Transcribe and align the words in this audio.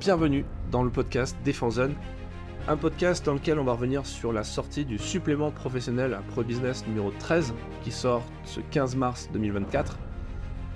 bienvenue 0.00 0.46
dans 0.70 0.82
le 0.82 0.88
podcast 0.88 1.36
Défense 1.44 1.74
Zone, 1.74 1.94
un 2.68 2.78
podcast 2.78 3.22
dans 3.26 3.34
lequel 3.34 3.58
on 3.58 3.64
va 3.64 3.72
revenir 3.72 4.06
sur 4.06 4.32
la 4.32 4.44
sortie 4.44 4.86
du 4.86 4.96
supplément 4.96 5.50
professionnel 5.50 6.14
à 6.14 6.22
Pro 6.22 6.42
Business 6.42 6.86
numéro 6.86 7.10
13 7.18 7.52
qui 7.84 7.92
sort 7.92 8.22
ce 8.44 8.60
15 8.60 8.96
mars 8.96 9.28
2024 9.34 9.98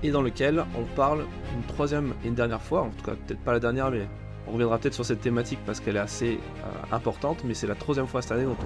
et 0.02 0.10
dans 0.10 0.20
lequel 0.20 0.66
on 0.78 0.84
parle 0.94 1.24
une 1.56 1.62
troisième 1.62 2.12
et 2.22 2.28
une 2.28 2.34
dernière 2.34 2.60
fois, 2.60 2.82
en 2.82 2.90
tout 2.90 3.02
cas 3.02 3.12
peut-être 3.12 3.40
pas 3.40 3.54
la 3.54 3.60
dernière 3.60 3.90
mais 3.90 4.06
on 4.46 4.52
reviendra 4.52 4.76
peut-être 4.76 4.92
sur 4.92 5.06
cette 5.06 5.22
thématique 5.22 5.60
parce 5.64 5.80
qu'elle 5.80 5.96
est 5.96 6.00
assez 6.00 6.38
euh, 6.62 6.94
importante 6.94 7.44
mais 7.46 7.54
c'est 7.54 7.66
la 7.66 7.76
troisième 7.76 8.06
fois 8.06 8.20
cette 8.20 8.32
année 8.32 8.44
dont 8.44 8.58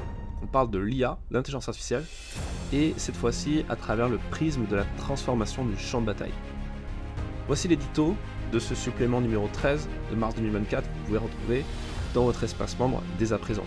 on 0.42 0.46
parle 0.46 0.72
de 0.72 0.80
l'IA, 0.80 1.18
l'intelligence 1.30 1.68
artificielle 1.68 2.04
et 2.72 2.94
cette 2.96 3.16
fois-ci 3.16 3.64
à 3.68 3.76
travers 3.76 4.08
le 4.08 4.18
prisme 4.30 4.66
de 4.66 4.74
la 4.74 4.86
transformation 4.96 5.64
du 5.64 5.78
champ 5.78 6.00
de 6.00 6.06
bataille. 6.06 6.34
Voici 7.46 7.68
l'édito 7.68 8.16
de 8.52 8.58
ce 8.58 8.74
supplément 8.74 9.20
numéro 9.20 9.48
13 9.52 9.88
de 10.10 10.16
mars 10.16 10.34
2024 10.34 10.82
que 10.82 10.88
vous 10.88 11.04
pouvez 11.06 11.18
retrouver 11.18 11.64
dans 12.14 12.24
votre 12.24 12.44
espace 12.44 12.78
membre 12.78 13.02
dès 13.18 13.32
à 13.32 13.38
présent. 13.38 13.64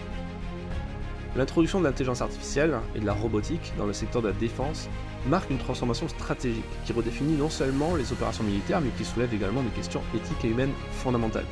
L'introduction 1.36 1.80
de 1.80 1.86
l'intelligence 1.86 2.22
artificielle 2.22 2.76
et 2.94 3.00
de 3.00 3.06
la 3.06 3.14
robotique 3.14 3.74
dans 3.78 3.86
le 3.86 3.94
secteur 3.94 4.22
de 4.22 4.28
la 4.28 4.34
défense 4.34 4.90
marque 5.28 5.50
une 5.50 5.60
transformation 5.60 6.08
stratégique 6.10 6.66
qui 6.86 6.94
redéfinit 6.94 7.38
non 7.38 7.50
seulement 7.50 7.96
les 7.96 8.12
opérations 8.12 8.44
militaires 8.44 8.82
mais 8.82 8.90
qui 8.98 9.06
soulève 9.06 9.34
également 9.34 9.64
des 9.64 9.70
questions 9.70 10.02
éthiques 10.14 10.44
et 10.44 10.50
humaines 10.50 10.74
fondamentales. 10.92 11.46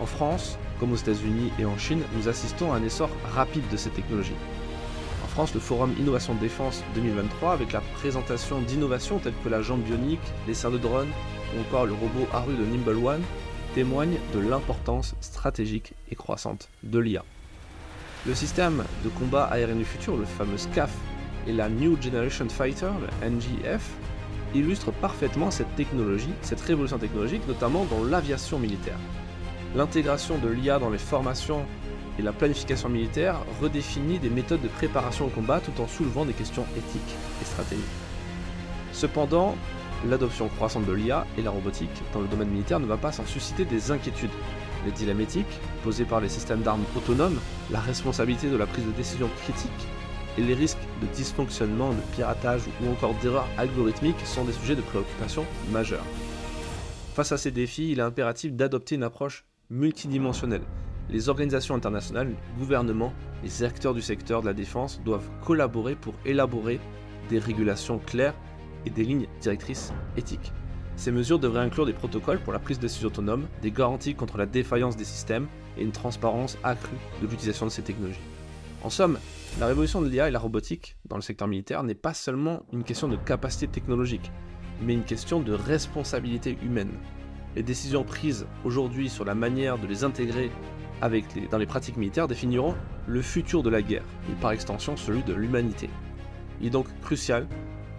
En 0.00 0.06
France, 0.06 0.58
comme 0.78 0.92
aux 0.92 0.96
États-Unis 0.96 1.52
et 1.58 1.64
en 1.64 1.78
Chine, 1.78 2.02
nous 2.16 2.28
assistons 2.28 2.72
à 2.72 2.76
un 2.76 2.82
essor 2.82 3.08
rapide 3.34 3.68
de 3.70 3.76
ces 3.76 3.90
technologies. 3.90 4.34
France, 5.32 5.54
le 5.54 5.60
forum 5.60 5.94
Innovation 5.98 6.34
Défense 6.34 6.84
2023, 6.94 7.54
avec 7.54 7.72
la 7.72 7.80
présentation 7.80 8.60
d'innovations 8.60 9.18
telles 9.18 9.32
que 9.42 9.48
la 9.48 9.62
jambe 9.62 9.80
bionique, 9.80 10.20
les 10.46 10.52
serres 10.52 10.72
de 10.72 10.76
drone 10.76 11.08
ou 11.56 11.60
encore 11.62 11.86
le 11.86 11.94
robot 11.94 12.28
Aru 12.34 12.54
de 12.54 12.66
Nimble 12.66 12.98
One, 13.02 13.22
témoigne 13.74 14.18
de 14.34 14.40
l'importance 14.40 15.14
stratégique 15.22 15.94
et 16.10 16.16
croissante 16.16 16.68
de 16.82 16.98
l'IA. 16.98 17.24
Le 18.26 18.34
système 18.34 18.84
de 19.04 19.08
combat 19.08 19.44
aérien 19.44 19.76
du 19.76 19.86
futur, 19.86 20.18
le 20.18 20.26
fameux 20.26 20.58
SCAF, 20.58 20.92
et 21.46 21.52
la 21.52 21.70
New 21.70 21.96
Generation 22.00 22.50
Fighter, 22.50 22.90
le 23.00 23.30
NGF, 23.30 23.88
illustrent 24.54 24.92
parfaitement 24.92 25.50
cette 25.50 25.74
technologie, 25.76 26.34
cette 26.42 26.60
révolution 26.60 26.98
technologique, 26.98 27.48
notamment 27.48 27.86
dans 27.86 28.04
l'aviation 28.04 28.58
militaire. 28.58 28.98
L'intégration 29.74 30.36
de 30.36 30.50
l'IA 30.50 30.78
dans 30.78 30.90
les 30.90 30.98
formations 30.98 31.64
et 32.18 32.22
la 32.22 32.32
planification 32.32 32.88
militaire 32.88 33.40
redéfinit 33.60 34.18
des 34.18 34.30
méthodes 34.30 34.62
de 34.62 34.68
préparation 34.68 35.26
au 35.26 35.28
combat 35.28 35.60
tout 35.60 35.80
en 35.80 35.86
soulevant 35.86 36.24
des 36.24 36.32
questions 36.32 36.64
éthiques 36.76 37.16
et 37.40 37.44
stratégiques. 37.44 37.84
Cependant, 38.92 39.56
l'adoption 40.08 40.48
croissante 40.48 40.86
de 40.86 40.92
l'IA 40.92 41.26
et 41.38 41.42
la 41.42 41.50
robotique 41.50 42.02
dans 42.12 42.20
le 42.20 42.28
domaine 42.28 42.50
militaire 42.50 42.80
ne 42.80 42.86
va 42.86 42.96
pas 42.96 43.12
sans 43.12 43.24
susciter 43.26 43.64
des 43.64 43.90
inquiétudes. 43.90 44.30
Les 44.84 44.92
dilemmes 44.92 45.20
éthiques, 45.20 45.60
posés 45.84 46.04
par 46.04 46.20
les 46.20 46.28
systèmes 46.28 46.62
d'armes 46.62 46.84
autonomes, 46.96 47.40
la 47.70 47.80
responsabilité 47.80 48.50
de 48.50 48.56
la 48.56 48.66
prise 48.66 48.84
de 48.84 48.92
décision 48.92 49.28
critique 49.42 49.70
et 50.38 50.42
les 50.42 50.54
risques 50.54 50.78
de 51.00 51.06
dysfonctionnement, 51.08 51.90
de 51.90 52.00
piratage 52.14 52.62
ou 52.82 52.90
encore 52.90 53.14
d'erreurs 53.22 53.48
algorithmiques 53.58 54.20
sont 54.24 54.44
des 54.44 54.52
sujets 54.52 54.76
de 54.76 54.80
préoccupation 54.80 55.44
majeure. 55.70 56.04
Face 57.14 57.32
à 57.32 57.36
ces 57.36 57.50
défis, 57.50 57.90
il 57.92 57.98
est 57.98 58.02
impératif 58.02 58.52
d'adopter 58.52 58.94
une 58.94 59.02
approche 59.02 59.44
multidimensionnelle. 59.68 60.62
Les 61.10 61.28
organisations 61.28 61.74
internationales, 61.74 62.28
les 62.28 62.58
gouvernements, 62.58 63.12
les 63.42 63.62
acteurs 63.64 63.94
du 63.94 64.02
secteur 64.02 64.40
de 64.40 64.46
la 64.46 64.54
défense 64.54 65.00
doivent 65.04 65.28
collaborer 65.44 65.94
pour 65.94 66.14
élaborer 66.24 66.80
des 67.28 67.38
régulations 67.38 67.98
claires 67.98 68.34
et 68.86 68.90
des 68.90 69.04
lignes 69.04 69.26
directrices 69.40 69.92
éthiques. 70.16 70.52
Ces 70.96 71.12
mesures 71.12 71.38
devraient 71.38 71.60
inclure 71.60 71.86
des 71.86 71.92
protocoles 71.92 72.38
pour 72.38 72.52
la 72.52 72.58
prise 72.58 72.78
de 72.78 72.82
décision 72.82 73.08
autonome, 73.08 73.46
des 73.62 73.70
garanties 73.70 74.14
contre 74.14 74.38
la 74.38 74.46
défaillance 74.46 74.96
des 74.96 75.04
systèmes 75.04 75.46
et 75.76 75.82
une 75.82 75.92
transparence 75.92 76.58
accrue 76.62 76.96
de 77.20 77.26
l'utilisation 77.26 77.66
de 77.66 77.70
ces 77.70 77.82
technologies. 77.82 78.20
En 78.82 78.90
somme, 78.90 79.18
la 79.60 79.66
révolution 79.66 80.02
de 80.02 80.08
l'IA 80.08 80.28
et 80.28 80.32
la 80.32 80.38
robotique 80.38 80.96
dans 81.08 81.16
le 81.16 81.22
secteur 81.22 81.48
militaire 81.48 81.82
n'est 81.82 81.94
pas 81.94 82.14
seulement 82.14 82.64
une 82.72 82.84
question 82.84 83.08
de 83.08 83.16
capacité 83.16 83.68
technologique, 83.68 84.30
mais 84.82 84.94
une 84.94 85.04
question 85.04 85.40
de 85.40 85.52
responsabilité 85.52 86.58
humaine. 86.62 86.92
Les 87.54 87.62
décisions 87.62 88.02
prises 88.02 88.46
aujourd'hui 88.64 89.08
sur 89.08 89.24
la 89.24 89.34
manière 89.34 89.78
de 89.78 89.86
les 89.86 90.04
intégrer 90.04 90.50
dans 91.50 91.58
les 91.58 91.66
pratiques 91.66 91.96
militaires 91.96 92.28
définiront 92.28 92.74
le 93.06 93.22
futur 93.22 93.62
de 93.62 93.70
la 93.70 93.82
guerre 93.82 94.04
et 94.30 94.40
par 94.40 94.52
extension 94.52 94.96
celui 94.96 95.22
de 95.22 95.34
l'humanité. 95.34 95.90
Il 96.60 96.68
est 96.68 96.70
donc 96.70 96.86
crucial 97.00 97.46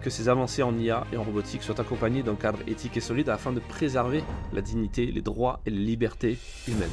que 0.00 0.10
ces 0.10 0.28
avancées 0.28 0.62
en 0.62 0.76
IA 0.78 1.06
et 1.12 1.16
en 1.16 1.22
robotique 1.22 1.62
soient 1.62 1.80
accompagnées 1.80 2.22
d'un 2.22 2.34
cadre 2.34 2.58
éthique 2.66 2.96
et 2.96 3.00
solide 3.00 3.28
afin 3.28 3.52
de 3.52 3.60
préserver 3.60 4.22
la 4.52 4.62
dignité, 4.62 5.06
les 5.06 5.22
droits 5.22 5.60
et 5.66 5.70
les 5.70 5.84
libertés 5.84 6.38
humaines. 6.66 6.90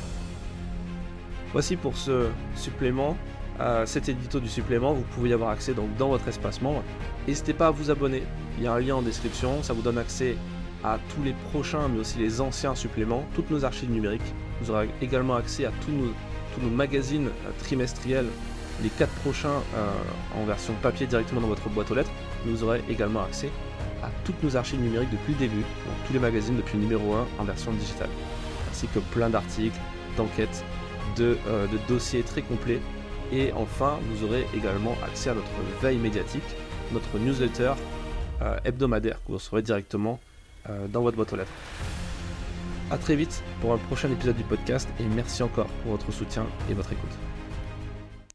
Voici 1.54 1.76
pour 1.76 1.98
ce 1.98 2.30
supplément, 2.56 3.18
euh, 3.60 3.86
cet 3.86 4.08
édito 4.08 4.40
du 4.40 4.48
supplément, 4.48 4.94
vous 4.94 5.04
pouvez 5.04 5.30
y 5.30 5.34
avoir 5.34 5.50
accès 5.50 5.74
donc 5.74 5.96
dans 5.98 6.10
votre 6.10 6.28
espace 6.28 6.62
membre. 6.62 6.84
N'hésitez 7.28 7.54
pas 7.54 7.68
à 7.68 7.72
vous 7.72 7.90
abonner, 7.90 8.24
il 8.58 8.64
y 8.64 8.68
a 8.68 8.74
un 8.74 8.80
lien 8.80 8.96
en 8.96 9.02
description, 9.02 9.62
ça 9.64 9.74
vous 9.74 9.82
donne 9.82 9.98
accès 9.98 10.36
à 10.84 10.98
tous 11.14 11.24
les 11.24 11.34
prochains 11.52 11.88
mais 11.90 12.00
aussi 12.00 12.18
les 12.18 12.42
anciens 12.42 12.76
suppléments, 12.76 13.26
toutes 13.36 13.52
nos 13.52 13.66
archives 13.66 13.92
numériques. 13.92 14.34
Vous 14.62 14.70
aurez 14.72 14.90
également 15.02 15.36
accès 15.36 15.66
à 15.66 15.72
tous 15.84 15.92
nos, 15.92 16.70
magazines 16.70 17.28
euh, 17.28 17.52
trimestriels 17.60 18.28
les 18.84 18.90
4 18.90 19.10
prochains 19.22 19.62
euh, 19.76 19.92
en 20.36 20.46
version 20.46 20.74
papier 20.82 21.08
directement 21.08 21.42
dans 21.42 21.48
votre 21.48 21.70
boîte 21.70 21.90
aux 21.92 21.96
lettres, 21.96 22.12
vous 22.46 22.64
aurez 22.64 22.82
également 22.90 23.22
accès 23.22 23.50
à 24.04 24.10
toutes 24.24 24.42
nos 24.44 24.56
archives 24.56 24.80
numériques 24.80 25.12
depuis 25.12 25.34
le 25.34 25.40
début, 25.40 25.62
donc 25.62 25.96
tous 26.08 26.14
les 26.14 26.20
magazines 26.20 26.58
depuis 26.58 26.78
le 26.78 26.84
numéro 26.84 27.14
1 27.14 27.28
en 27.40 27.44
version 27.44 27.72
digitale, 27.72 28.10
ainsi 28.70 28.88
que 28.88 29.00
plein 29.00 29.30
d'articles, 29.30 29.78
d'enquêtes, 30.18 30.64
de, 31.16 31.38
euh, 31.48 31.68
de, 31.68 31.78
dossiers 31.88 32.24
très 32.24 32.42
complets. 32.42 32.80
Et 33.32 33.54
enfin, 33.54 34.00
vous 34.10 34.26
aurez 34.26 34.46
également 34.56 34.96
accès 35.06 35.30
à 35.30 35.36
notre 35.36 35.52
veille 35.82 35.98
médiatique, 35.98 36.44
notre 36.92 37.18
newsletter 37.18 37.74
hebdomadaire 38.66 39.18
que 39.24 39.28
vous 39.30 39.36
recevrez 39.36 39.62
directement 39.62 40.20
dans 40.90 41.02
votre 41.02 41.16
boîte 41.16 41.32
aux 41.32 41.38
lettres. 41.38 41.52
A 42.92 42.98
très 42.98 43.16
vite 43.16 43.42
pour 43.62 43.72
un 43.72 43.78
prochain 43.78 44.12
épisode 44.12 44.36
du 44.36 44.44
podcast 44.44 44.90
et 45.00 45.06
merci 45.06 45.42
encore 45.44 45.68
pour 45.84 45.94
votre 45.94 46.12
soutien 46.12 46.46
et 46.70 46.74
votre 46.74 46.92
écoute. 46.92 47.21